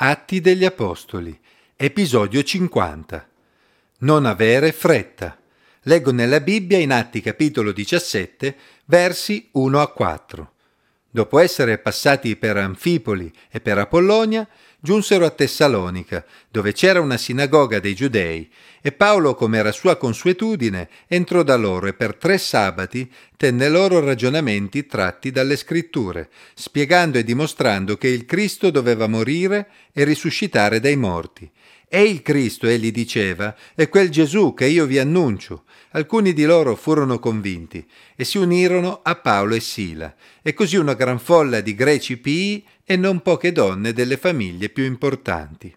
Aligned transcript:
Atti 0.00 0.40
degli 0.40 0.64
Apostoli, 0.64 1.36
episodio 1.74 2.40
50. 2.40 3.28
Non 3.98 4.26
avere 4.26 4.70
fretta. 4.70 5.36
Leggo 5.82 6.12
nella 6.12 6.38
Bibbia 6.38 6.78
in 6.78 6.92
Atti 6.92 7.20
capitolo 7.20 7.72
17, 7.72 8.56
versi 8.84 9.48
1 9.50 9.80
a 9.80 9.90
4. 9.90 10.52
Dopo 11.10 11.40
essere 11.40 11.78
passati 11.78 12.36
per 12.36 12.58
Anfipoli 12.58 13.28
e 13.50 13.58
per 13.60 13.78
Apollonia, 13.78 14.46
giunsero 14.80 15.26
a 15.26 15.30
Tessalonica, 15.30 16.24
dove 16.50 16.72
c'era 16.72 17.00
una 17.00 17.16
sinagoga 17.16 17.80
dei 17.80 17.94
giudei, 17.94 18.50
e 18.80 18.92
Paolo, 18.92 19.34
come 19.34 19.58
era 19.58 19.72
sua 19.72 19.96
consuetudine, 19.96 20.88
entrò 21.08 21.42
da 21.42 21.56
loro 21.56 21.88
e 21.88 21.94
per 21.94 22.14
tre 22.14 22.38
sabati 22.38 23.10
tenne 23.36 23.68
loro 23.68 24.00
ragionamenti 24.00 24.86
tratti 24.86 25.30
dalle 25.30 25.56
scritture, 25.56 26.30
spiegando 26.54 27.18
e 27.18 27.24
dimostrando 27.24 27.96
che 27.96 28.08
il 28.08 28.24
Cristo 28.24 28.70
doveva 28.70 29.08
morire 29.08 29.68
e 29.92 30.04
risuscitare 30.04 30.80
dai 30.80 30.96
morti, 30.96 31.50
è 31.90 31.96
il 31.96 32.20
Cristo, 32.20 32.66
egli 32.66 32.92
diceva, 32.92 33.56
è 33.74 33.88
quel 33.88 34.10
Gesù 34.10 34.52
che 34.52 34.66
io 34.66 34.84
vi 34.84 34.98
annuncio. 34.98 35.64
Alcuni 35.92 36.34
di 36.34 36.44
loro 36.44 36.76
furono 36.76 37.18
convinti 37.18 37.82
e 38.14 38.24
si 38.24 38.36
unirono 38.36 39.00
a 39.02 39.14
Paolo 39.14 39.54
e 39.54 39.60
Sila, 39.60 40.14
e 40.42 40.52
così 40.52 40.76
una 40.76 40.92
gran 40.92 41.18
folla 41.18 41.62
di 41.62 41.74
greci 41.74 42.18
pii 42.18 42.62
e 42.90 42.96
non 42.96 43.20
poche 43.20 43.52
donne 43.52 43.92
delle 43.92 44.16
famiglie 44.16 44.70
più 44.70 44.82
importanti. 44.84 45.76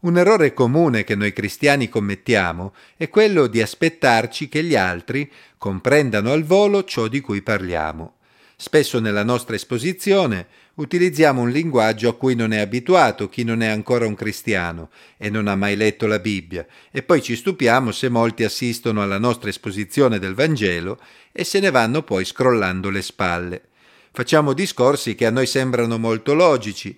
Un 0.00 0.16
errore 0.16 0.54
comune 0.54 1.04
che 1.04 1.14
noi 1.14 1.34
cristiani 1.34 1.90
commettiamo 1.90 2.72
è 2.96 3.10
quello 3.10 3.46
di 3.46 3.60
aspettarci 3.60 4.48
che 4.48 4.64
gli 4.64 4.74
altri 4.74 5.30
comprendano 5.58 6.32
al 6.32 6.44
volo 6.44 6.84
ciò 6.84 7.08
di 7.08 7.20
cui 7.20 7.42
parliamo. 7.42 8.14
Spesso 8.56 9.00
nella 9.00 9.22
nostra 9.22 9.54
esposizione 9.54 10.46
utilizziamo 10.76 11.42
un 11.42 11.50
linguaggio 11.50 12.08
a 12.08 12.16
cui 12.16 12.34
non 12.34 12.52
è 12.52 12.60
abituato 12.60 13.28
chi 13.28 13.44
non 13.44 13.60
è 13.60 13.66
ancora 13.66 14.06
un 14.06 14.14
cristiano 14.14 14.88
e 15.18 15.28
non 15.28 15.46
ha 15.46 15.56
mai 15.56 15.76
letto 15.76 16.06
la 16.06 16.20
Bibbia, 16.20 16.66
e 16.90 17.02
poi 17.02 17.20
ci 17.20 17.36
stupiamo 17.36 17.92
se 17.92 18.08
molti 18.08 18.44
assistono 18.44 19.02
alla 19.02 19.18
nostra 19.18 19.50
esposizione 19.50 20.18
del 20.18 20.32
Vangelo 20.32 20.98
e 21.32 21.44
se 21.44 21.60
ne 21.60 21.70
vanno 21.70 22.02
poi 22.02 22.24
scrollando 22.24 22.88
le 22.88 23.02
spalle. 23.02 23.68
Facciamo 24.16 24.52
discorsi 24.52 25.16
che 25.16 25.26
a 25.26 25.30
noi 25.30 25.44
sembrano 25.44 25.98
molto 25.98 26.34
logici, 26.34 26.96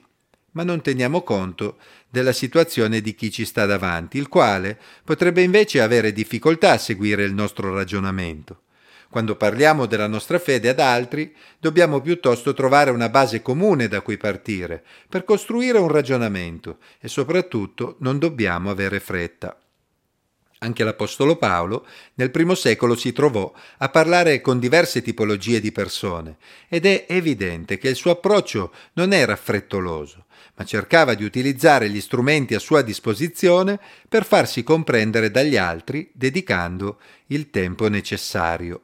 ma 0.51 0.65
non 0.65 0.83
teniamo 0.83 1.23
conto 1.23 1.79
della 2.11 2.35
situazione 2.35 3.01
di 3.01 3.15
chi 3.15 3.31
ci 3.31 3.47
sta 3.47 3.65
davanti, 3.65 4.19
il 4.19 4.29
quale 4.29 4.79
potrebbe 5.03 5.41
invece 5.41 5.81
avere 5.81 6.13
difficoltà 6.13 6.73
a 6.73 6.79
seguire 6.79 7.25
il 7.25 7.33
nostro 7.33 7.75
ragionamento. 7.75 8.65
Quando 9.09 9.35
parliamo 9.35 9.87
della 9.87 10.09
nostra 10.09 10.39
fede 10.39 10.69
ad 10.69 10.79
altri, 10.79 11.35
dobbiamo 11.59 12.03
piuttosto 12.03 12.53
trovare 12.53 12.91
una 12.91 13.09
base 13.09 13.41
comune 13.41 13.89
da 13.89 14.03
cui 14.03 14.19
partire, 14.19 14.85
per 15.09 15.25
costruire 15.25 15.79
un 15.79 15.89
ragionamento 15.89 16.81
e 17.01 17.09
soprattutto 17.09 17.97
non 18.01 18.19
dobbiamo 18.19 18.69
avere 18.69 19.01
fretta. 19.01 19.59
Anche 20.59 20.85
l'Apostolo 20.85 21.37
Paolo 21.37 21.87
nel 22.15 22.31
primo 22.31 22.55
secolo 22.55 22.97
si 22.97 23.13
trovò 23.13 23.53
a 23.79 23.89
parlare 23.91 24.41
con 24.41 24.59
diverse 24.59 25.03
tipologie 25.03 25.61
di 25.61 25.71
persone 25.71 26.37
ed 26.69 26.87
è 26.87 27.05
evidente 27.09 27.77
che 27.77 27.89
il 27.89 27.95
suo 27.95 28.13
approccio 28.13 28.73
non 28.95 29.13
era 29.13 29.37
frettoloso, 29.37 30.25
ma 30.55 30.65
cercava 30.65 31.13
di 31.13 31.25
utilizzare 31.25 31.91
gli 31.91 32.01
strumenti 32.01 32.55
a 32.55 32.59
sua 32.59 32.81
disposizione 32.81 33.79
per 34.09 34.25
farsi 34.25 34.63
comprendere 34.63 35.31
dagli 35.31 35.59
altri 35.59 36.11
dedicando 36.15 37.01
il 37.27 37.51
tempo 37.51 37.89
necessario. 37.89 38.81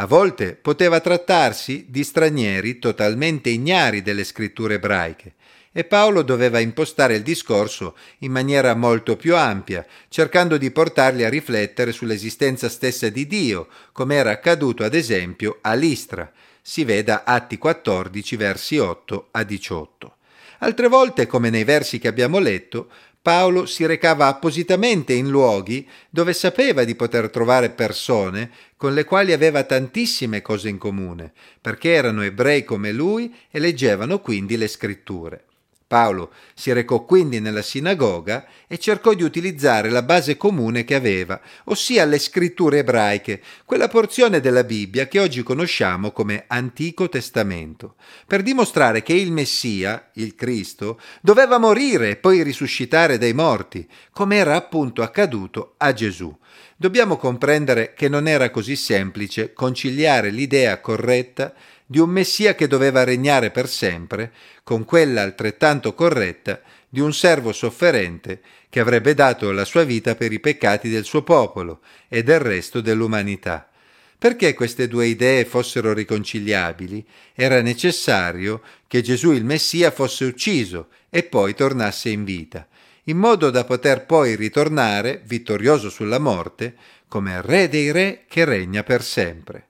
A 0.00 0.06
volte 0.06 0.54
poteva 0.54 1.00
trattarsi 1.00 1.86
di 1.88 2.04
stranieri 2.04 2.78
totalmente 2.78 3.50
ignari 3.50 4.02
delle 4.02 4.22
scritture 4.22 4.74
ebraiche 4.74 5.34
e 5.78 5.84
Paolo 5.84 6.22
doveva 6.22 6.58
impostare 6.58 7.14
il 7.14 7.22
discorso 7.22 7.94
in 8.18 8.32
maniera 8.32 8.74
molto 8.74 9.14
più 9.14 9.36
ampia, 9.36 9.86
cercando 10.08 10.56
di 10.56 10.72
portarli 10.72 11.22
a 11.22 11.28
riflettere 11.28 11.92
sull'esistenza 11.92 12.68
stessa 12.68 13.08
di 13.10 13.28
Dio, 13.28 13.68
come 13.92 14.16
era 14.16 14.32
accaduto 14.32 14.82
ad 14.82 14.94
esempio 14.94 15.58
a 15.60 15.74
Listra. 15.74 16.32
Si 16.60 16.82
veda 16.82 17.22
Atti 17.24 17.58
14 17.58 18.34
versi 18.34 18.76
8 18.76 19.28
a 19.30 19.44
18. 19.44 20.16
Altre 20.58 20.88
volte, 20.88 21.28
come 21.28 21.48
nei 21.48 21.62
versi 21.62 22.00
che 22.00 22.08
abbiamo 22.08 22.40
letto, 22.40 22.90
Paolo 23.22 23.64
si 23.64 23.86
recava 23.86 24.26
appositamente 24.26 25.12
in 25.12 25.28
luoghi 25.28 25.88
dove 26.10 26.32
sapeva 26.32 26.82
di 26.82 26.96
poter 26.96 27.30
trovare 27.30 27.70
persone 27.70 28.50
con 28.76 28.94
le 28.94 29.04
quali 29.04 29.32
aveva 29.32 29.62
tantissime 29.62 30.42
cose 30.42 30.68
in 30.68 30.78
comune, 30.78 31.32
perché 31.60 31.92
erano 31.92 32.22
ebrei 32.22 32.64
come 32.64 32.90
lui 32.90 33.32
e 33.48 33.60
leggevano 33.60 34.18
quindi 34.18 34.56
le 34.56 34.66
scritture. 34.66 35.44
Paolo 35.88 36.32
si 36.52 36.70
recò 36.70 37.06
quindi 37.06 37.40
nella 37.40 37.62
sinagoga 37.62 38.44
e 38.66 38.78
cercò 38.78 39.14
di 39.14 39.22
utilizzare 39.22 39.88
la 39.88 40.02
base 40.02 40.36
comune 40.36 40.84
che 40.84 40.94
aveva, 40.94 41.40
ossia 41.64 42.04
le 42.04 42.18
scritture 42.18 42.80
ebraiche, 42.80 43.40
quella 43.64 43.88
porzione 43.88 44.40
della 44.40 44.64
Bibbia 44.64 45.08
che 45.08 45.18
oggi 45.18 45.42
conosciamo 45.42 46.12
come 46.12 46.44
Antico 46.46 47.08
Testamento, 47.08 47.94
per 48.26 48.42
dimostrare 48.42 49.02
che 49.02 49.14
il 49.14 49.32
Messia, 49.32 50.10
il 50.14 50.34
Cristo, 50.34 51.00
doveva 51.22 51.56
morire 51.56 52.10
e 52.10 52.16
poi 52.16 52.42
risuscitare 52.42 53.16
dai 53.16 53.32
morti, 53.32 53.88
come 54.12 54.36
era 54.36 54.56
appunto 54.56 55.02
accaduto 55.02 55.74
a 55.78 55.94
Gesù. 55.94 56.36
Dobbiamo 56.76 57.16
comprendere 57.16 57.94
che 57.94 58.08
non 58.08 58.28
era 58.28 58.50
così 58.50 58.76
semplice 58.76 59.54
conciliare 59.54 60.30
l'idea 60.30 60.80
corretta 60.80 61.54
di 61.90 61.98
un 61.98 62.10
Messia 62.10 62.54
che 62.54 62.66
doveva 62.66 63.02
regnare 63.02 63.50
per 63.50 63.66
sempre, 63.66 64.30
con 64.62 64.84
quella 64.84 65.22
altrettanto 65.22 65.94
corretta 65.94 66.60
di 66.86 67.00
un 67.00 67.14
servo 67.14 67.50
sofferente 67.50 68.42
che 68.68 68.80
avrebbe 68.80 69.14
dato 69.14 69.50
la 69.52 69.64
sua 69.64 69.84
vita 69.84 70.14
per 70.14 70.30
i 70.30 70.38
peccati 70.38 70.90
del 70.90 71.04
suo 71.04 71.22
popolo 71.22 71.80
e 72.06 72.22
del 72.22 72.40
resto 72.40 72.82
dell'umanità. 72.82 73.70
Perché 74.18 74.52
queste 74.52 74.86
due 74.86 75.06
idee 75.06 75.46
fossero 75.46 75.94
riconciliabili, 75.94 77.06
era 77.32 77.62
necessario 77.62 78.60
che 78.86 79.00
Gesù 79.00 79.32
il 79.32 79.44
Messia 79.46 79.90
fosse 79.90 80.26
ucciso 80.26 80.88
e 81.08 81.22
poi 81.22 81.54
tornasse 81.54 82.10
in 82.10 82.24
vita, 82.24 82.68
in 83.04 83.16
modo 83.16 83.48
da 83.48 83.64
poter 83.64 84.04
poi 84.04 84.36
ritornare, 84.36 85.22
vittorioso 85.24 85.88
sulla 85.88 86.18
morte, 86.18 86.74
come 87.08 87.40
Re 87.40 87.70
dei 87.70 87.92
Re 87.92 88.24
che 88.28 88.44
regna 88.44 88.82
per 88.82 89.02
sempre. 89.02 89.68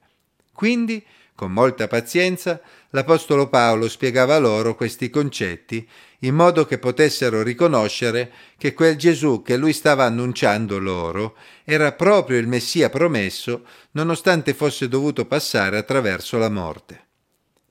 Quindi 0.52 1.04
con 1.38 1.53
molta 1.53 1.87
pazienza, 1.87 2.60
l'Apostolo 2.91 3.49
Paolo 3.49 3.88
spiegava 3.88 4.38
loro 4.38 4.75
questi 4.75 5.09
concetti 5.09 5.88
in 6.22 6.34
modo 6.34 6.66
che 6.66 6.78
potessero 6.78 7.44
riconoscere 7.44 8.32
che 8.59 8.75
quel 8.75 8.97
Gesù 8.97 9.43
che 9.43 9.56
lui 9.56 9.72
stava 9.72 10.04
annunciando 10.04 10.81
loro 10.81 11.37
era 11.62 11.93
proprio 11.93 12.38
il 12.38 12.49
Messia 12.49 12.91
promesso, 12.91 13.65
nonostante 13.93 14.53
fosse 14.53 14.88
dovuto 14.88 15.26
passare 15.26 15.76
attraverso 15.76 16.38
la 16.38 16.50
morte. 16.50 17.06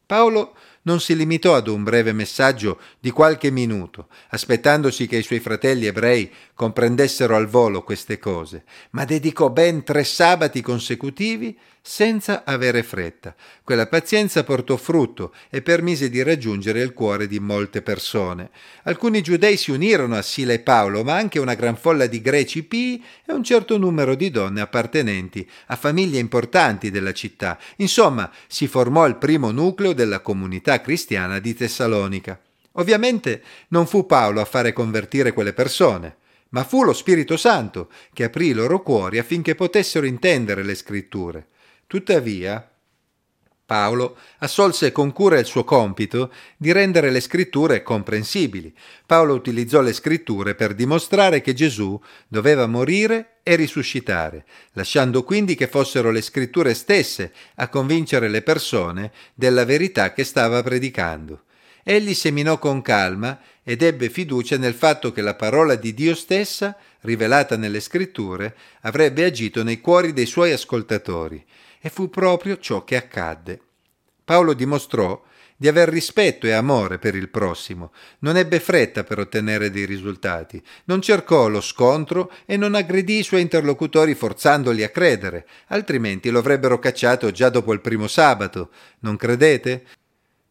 Paolo 0.05 0.55
non 0.87 1.01
si 1.01 1.17
limitò 1.17 1.53
ad 1.53 1.67
un 1.67 1.83
breve 1.83 2.13
messaggio 2.13 2.79
di 2.97 3.11
qualche 3.11 3.51
minuto, 3.51 4.07
aspettandosi 4.29 5.05
che 5.05 5.17
i 5.17 5.21
suoi 5.21 5.41
fratelli 5.41 5.85
ebrei 5.85 6.31
comprendessero 6.53 7.35
al 7.35 7.47
volo 7.47 7.83
queste 7.83 8.17
cose, 8.19 8.63
ma 8.91 9.03
dedicò 9.03 9.49
ben 9.49 9.83
tre 9.83 10.05
sabati 10.05 10.61
consecutivi 10.61 11.57
senza 11.87 12.43
avere 12.43 12.83
fretta. 12.83 13.33
Quella 13.63 13.87
pazienza 13.87 14.43
portò 14.43 14.75
frutto 14.75 15.33
e 15.49 15.61
permise 15.61 16.09
di 16.09 16.21
raggiungere 16.21 16.81
il 16.81 16.91
cuore 16.91 17.27
di 17.27 17.39
molte 17.39 17.81
persone. 17.81 18.49
Alcuni 18.83 19.21
giudei 19.21 19.55
si 19.55 19.71
unirono 19.71 20.17
a 20.17 20.21
Sila 20.21 20.51
e 20.51 20.59
Paolo, 20.59 21.05
ma 21.05 21.15
anche 21.15 21.39
una 21.39 21.53
gran 21.53 21.77
folla 21.77 22.05
di 22.05 22.19
greci 22.19 22.63
pii 22.63 23.01
e 23.25 23.31
un 23.31 23.41
certo 23.41 23.77
numero 23.77 24.15
di 24.15 24.29
donne 24.29 24.59
appartenenti 24.59 25.49
a 25.67 25.77
famiglie 25.77 26.19
importanti 26.19 26.91
della 26.91 27.13
città. 27.13 27.57
Insomma, 27.77 28.29
si 28.47 28.67
formò 28.67 29.07
il 29.07 29.15
primo 29.15 29.51
nucleo 29.51 29.93
della 29.93 30.19
comunità 30.19 30.76
cristiana 30.81 31.39
di 31.39 31.53
Tessalonica. 31.53 32.39
Ovviamente 32.73 33.41
non 33.69 33.87
fu 33.87 34.05
Paolo 34.05 34.41
a 34.41 34.45
fare 34.45 34.73
convertire 34.73 35.33
quelle 35.33 35.53
persone, 35.53 36.17
ma 36.49 36.63
fu 36.63 36.83
lo 36.83 36.93
Spirito 36.93 37.37
Santo 37.37 37.89
che 38.13 38.25
aprì 38.25 38.47
i 38.47 38.53
loro 38.53 38.81
cuori 38.81 39.17
affinché 39.17 39.55
potessero 39.55 40.05
intendere 40.05 40.63
le 40.63 40.75
scritture. 40.75 41.47
Tuttavia, 41.87 42.69
Paolo 43.67 44.15
assolse 44.37 44.93
con 44.93 45.11
cura 45.11 45.37
il 45.37 45.45
suo 45.45 45.65
compito 45.65 46.31
di 46.55 46.71
rendere 46.71 47.11
le 47.11 47.19
scritture 47.19 47.83
comprensibili. 47.83 48.73
Paolo 49.05 49.33
utilizzò 49.33 49.81
le 49.81 49.91
scritture 49.91 50.55
per 50.55 50.73
dimostrare 50.73 51.41
che 51.41 51.53
Gesù 51.53 52.01
doveva 52.29 52.65
morire 52.65 53.39
e 53.43 53.57
risuscitare, 53.57 54.45
lasciando 54.71 55.23
quindi 55.23 55.55
che 55.55 55.67
fossero 55.67 56.11
le 56.11 56.21
scritture 56.21 56.73
stesse 56.73 57.33
a 57.55 57.67
convincere 57.67 58.29
le 58.29 58.41
persone 58.41 59.11
della 59.33 59.65
verità 59.65 60.13
che 60.13 60.23
stava 60.23 60.63
predicando. 60.63 61.41
Egli 61.83 62.13
seminò 62.13 62.59
con 62.59 62.81
calma 62.81 63.37
ed 63.63 63.81
ebbe 63.81 64.09
fiducia 64.09 64.55
nel 64.55 64.75
fatto 64.75 65.11
che 65.11 65.21
la 65.21 65.35
parola 65.35 65.75
di 65.75 65.93
Dio 65.93 66.15
stessa, 66.15 66.73
rivelata 67.01 67.57
nelle 67.57 67.81
scritture, 67.81 68.55
avrebbe 68.81 69.25
agito 69.25 69.61
nei 69.61 69.81
cuori 69.81 70.13
dei 70.13 70.25
suoi 70.25 70.53
ascoltatori 70.53 71.45
e 71.87 71.89
fu 71.89 72.09
proprio 72.09 72.57
ciò 72.57 72.83
che 72.83 72.97
accadde. 72.97 73.61
Paolo 74.25 74.51
dimostrò 74.51 75.23
di 75.55 75.69
aver 75.69 75.87
rispetto 75.87 76.45
e 76.45 76.51
amore 76.51 76.99
per 76.99 77.15
il 77.15 77.29
prossimo, 77.29 77.93
non 78.19 78.35
ebbe 78.35 78.59
fretta 78.59 79.05
per 79.05 79.19
ottenere 79.19 79.71
dei 79.71 79.85
risultati, 79.85 80.61
non 80.83 81.01
cercò 81.01 81.47
lo 81.47 81.61
scontro 81.61 82.29
e 82.45 82.57
non 82.57 82.75
aggredì 82.75 83.19
i 83.19 83.23
suoi 83.23 83.41
interlocutori 83.41 84.15
forzandoli 84.15 84.83
a 84.83 84.89
credere, 84.89 85.47
altrimenti 85.67 86.29
lo 86.29 86.39
avrebbero 86.39 86.77
cacciato 86.77 87.31
già 87.31 87.49
dopo 87.49 87.71
il 87.71 87.79
primo 87.79 88.07
sabato. 88.07 88.69
Non 88.99 89.15
credete? 89.15 89.85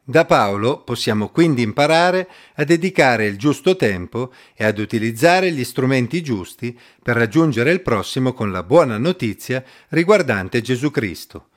Da 0.08 0.24
Paolo 0.24 0.84
possiamo 0.84 1.30
quindi 1.30 1.62
imparare 1.62 2.28
a 2.54 2.62
dedicare 2.62 3.26
il 3.26 3.36
giusto 3.36 3.74
tempo 3.74 4.32
e 4.54 4.64
ad 4.64 4.78
utilizzare 4.78 5.50
gli 5.50 5.64
strumenti 5.64 6.22
giusti 6.22 6.78
per 7.02 7.16
raggiungere 7.16 7.72
il 7.72 7.82
prossimo 7.82 8.32
con 8.32 8.52
la 8.52 8.62
buona 8.62 8.98
notizia 8.98 9.64
riguardante 9.88 10.60
Gesù 10.60 10.92
Cristo. 10.92 11.48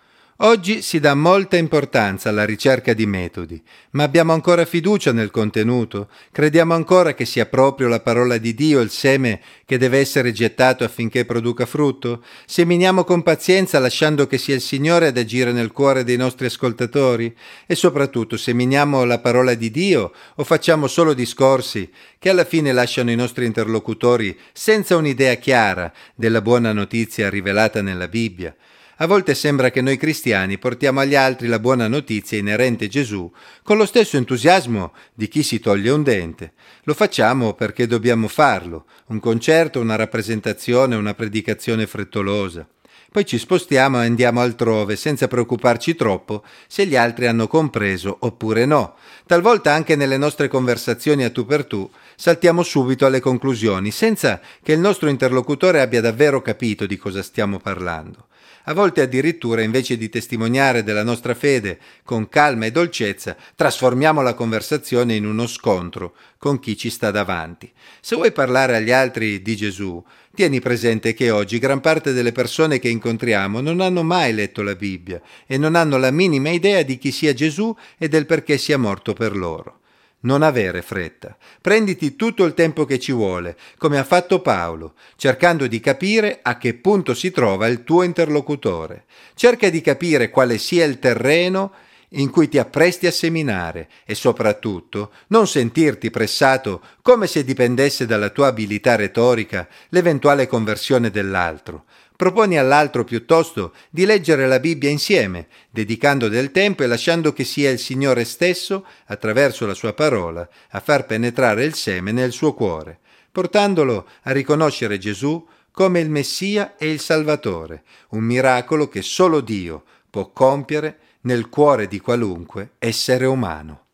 Oggi 0.42 0.82
si 0.82 1.02
dà 1.02 1.16
molta 1.16 1.58
importanza 1.58 2.30
alla 2.30 2.46
ricerca 2.46 2.94
di 2.94 3.06
metodi, 3.06 3.62
ma 3.92 4.04
abbiamo 4.04 4.32
ancora 4.32 4.64
fiducia 4.64 5.12
nel 5.12 5.32
contenuto? 5.32 6.08
Crediamo 6.32 6.74
ancora 6.74 7.14
che 7.14 7.26
sia 7.26 7.46
proprio 7.46 7.90
la 7.90 8.00
parola 8.00 8.38
di 8.38 8.54
Dio 8.54 8.80
il 8.80 8.90
seme 8.90 9.42
che 9.66 9.78
deve 9.78 9.98
essere 9.98 10.32
gettato 10.32 10.86
affinché 10.86 11.26
produca 11.26 11.66
frutto? 11.66 12.24
Seminiamo 12.46 13.04
con 13.04 13.22
pazienza 13.22 13.80
lasciando 13.80 14.28
che 14.28 14.38
sia 14.38 14.56
il 14.56 14.62
Signore 14.62 15.08
ad 15.08 15.18
agire 15.18 15.52
nel 15.52 15.74
cuore 15.74 16.06
dei 16.06 16.16
nostri 16.16 16.46
ascoltatori? 16.46 17.36
E 17.66 17.76
soprattutto 17.76 18.38
seminiamo 18.38 19.04
la 19.04 19.20
parola 19.20 19.56
di 19.56 19.70
Dio 19.70 20.14
o 20.36 20.44
facciamo 20.46 20.88
solo 20.88 21.14
discorsi 21.14 21.92
che 22.18 22.30
alla 22.30 22.46
fine 22.46 22.72
lasciano 22.72 23.12
i 23.12 23.16
nostri 23.16 23.46
interlocutori 23.46 24.40
senza 24.54 24.96
un'idea 24.96 25.34
chiara 25.34 25.92
della 26.16 26.42
buona 26.42 26.72
notizia 26.72 27.30
rivelata 27.30 27.82
nella 27.82 28.08
Bibbia? 28.08 28.56
A 29.02 29.08
volte 29.08 29.34
sembra 29.34 29.70
che 29.70 29.80
noi 29.80 29.96
cristiani 29.96 30.58
portiamo 30.58 31.00
agli 31.00 31.16
altri 31.16 31.48
la 31.48 31.60
buona 31.60 31.88
notizia 31.88 32.38
inerente 32.38 32.90
Gesù 32.90 33.32
con 33.64 33.78
lo 33.78 33.86
stesso 33.86 34.18
entusiasmo 34.18 34.92
di 35.14 35.30
chi 35.30 35.42
si 35.42 35.62
toglie 35.62 35.90
un 35.90 36.04
dente. 36.04 36.52
Lo 36.84 36.94
facciamo 36.94 37.54
perché 37.54 37.88
dobbiamo 37.88 38.28
farlo, 38.28 38.88
un 39.08 39.22
concerto, 39.22 39.80
una 39.80 39.96
rappresentazione, 39.96 40.98
una 40.98 41.14
predicazione 41.14 41.88
frettolosa. 41.88 42.68
Poi 43.10 43.26
ci 43.26 43.38
spostiamo 43.38 44.02
e 44.02 44.06
andiamo 44.06 44.42
altrove 44.42 44.98
senza 44.98 45.30
preoccuparci 45.30 45.96
troppo 45.96 46.44
se 46.68 46.86
gli 46.86 46.98
altri 46.98 47.28
hanno 47.28 47.48
compreso 47.48 48.18
oppure 48.20 48.66
no. 48.66 48.96
Talvolta 49.26 49.72
anche 49.72 49.96
nelle 49.96 50.18
nostre 50.18 50.50
conversazioni 50.50 51.24
a 51.24 51.30
tu 51.30 51.46
per 51.46 51.64
tu 51.66 51.90
saltiamo 52.18 52.64
subito 52.64 53.06
alle 53.06 53.22
conclusioni 53.22 53.92
senza 53.92 54.42
che 54.62 54.74
il 54.74 54.80
nostro 54.80 55.08
interlocutore 55.08 55.80
abbia 55.80 56.02
davvero 56.02 56.42
capito 56.42 56.86
di 56.86 56.98
cosa 56.98 57.24
stiamo 57.24 57.60
parlando. 57.60 58.28
A 58.64 58.74
volte 58.74 59.02
addirittura, 59.02 59.62
invece 59.62 59.98
di 59.98 60.10
testimoniare 60.10 60.84
della 60.84 61.04
nostra 61.04 61.34
fede 61.34 61.80
con 62.04 62.30
calma 62.30 62.68
e 62.68 62.72
dolcezza, 62.72 63.36
trasformiamo 63.56 64.22
la 64.22 64.36
conversazione 64.36 65.16
in 65.16 65.26
uno 65.26 65.48
scontro 65.48 66.14
con 66.38 66.60
chi 66.60 66.78
ci 66.78 66.90
sta 66.90 67.10
davanti. 67.10 67.72
Se 68.00 68.16
vuoi 68.16 68.32
parlare 68.32 68.76
agli 68.76 68.92
altri 68.92 69.42
di 69.42 69.56
Gesù, 69.56 70.04
tieni 70.36 70.60
presente 70.60 71.14
che 71.14 71.32
oggi 71.32 71.58
gran 71.58 71.82
parte 71.82 72.14
delle 72.14 72.32
persone 72.32 72.78
che 72.80 72.90
incontriamo 72.90 73.60
non 73.60 73.82
hanno 73.82 74.04
mai 74.04 74.34
letto 74.34 74.62
la 74.62 74.76
Bibbia 74.76 75.20
e 75.48 75.58
non 75.58 75.76
hanno 75.76 75.98
la 75.98 76.12
minima 76.12 76.50
idea 76.50 76.84
di 76.84 76.98
chi 76.98 77.12
sia 77.12 77.34
Gesù 77.34 77.76
e 77.98 78.08
del 78.08 78.26
perché 78.26 78.58
sia 78.58 78.78
morto 78.78 79.14
per 79.14 79.36
loro. 79.36 79.80
Non 80.22 80.42
avere 80.42 80.82
fretta. 80.82 81.38
Prenditi 81.62 82.18
tutto 82.18 82.44
il 82.44 82.54
tempo 82.54 82.84
che 82.84 83.00
ci 83.00 83.14
vuole, 83.14 83.56
come 83.78 83.98
ha 83.98 84.04
fatto 84.04 84.42
Paolo, 84.42 84.96
cercando 85.16 85.66
di 85.66 85.80
capire 85.80 86.40
a 86.42 86.58
che 86.58 86.74
punto 86.74 87.14
si 87.14 87.32
trova 87.32 87.68
il 87.68 87.86
tuo 87.86 88.04
interlocutore. 88.04 89.06
Cerca 89.34 89.70
di 89.70 89.80
capire 89.80 90.30
quale 90.30 90.58
sia 90.58 90.84
il 90.84 91.00
terreno 91.00 91.72
in 92.10 92.30
cui 92.30 92.48
ti 92.48 92.58
appresti 92.58 93.08
a 93.08 93.12
seminare 93.12 93.90
e 94.06 94.16
soprattutto 94.16 95.12
non 95.28 95.48
sentirti 95.48 96.10
pressato 96.10 96.82
come 97.02 97.28
se 97.28 97.44
dipendesse 97.44 98.06
dalla 98.06 98.30
tua 98.30 98.48
abilità 98.48 98.96
retorica 98.96 99.68
l'eventuale 99.90 100.48
conversione 100.48 101.10
dell'altro, 101.12 101.86
Proponi 102.20 102.58
all'altro 102.58 103.06
piuttosto 103.06 103.72
di 103.90 104.04
leggere 104.04 104.46
la 104.46 104.60
Bibbia 104.60 104.90
insieme, 104.90 105.48
dedicando 105.70 106.28
del 106.28 106.52
tempo 106.52 106.84
e 106.84 106.86
lasciando 106.86 107.32
che 107.32 107.46
sia 107.46 107.70
il 107.70 107.80
Signore 107.80 108.26
stesso, 108.26 108.86
attraverso 109.06 109.66
la 109.66 109.74
sua 109.74 109.94
parola, 109.94 110.46
a 110.72 110.82
far 110.82 111.06
penetrare 111.06 111.64
il 111.64 111.76
seme 111.76 112.12
nel 112.12 112.34
suo 112.34 112.54
cuore, 112.54 113.00
portandolo 113.32 114.06
a 114.24 114.32
riconoscere 114.32 114.98
Gesù 114.98 115.48
come 115.72 116.02
il 116.02 116.10
Messia 116.10 116.76
e 116.76 116.92
il 116.92 117.00
Salvatore, 117.00 117.84
un 118.10 118.24
miracolo 118.26 118.90
che 118.90 119.02
solo 119.02 119.40
Dio 119.40 119.86
può 120.10 120.30
compiere 120.32 120.98
nel 121.22 121.50
cuore 121.50 121.88
di 121.88 122.00
qualunque 122.00 122.72
essere 122.80 123.26
umano. 123.26 123.88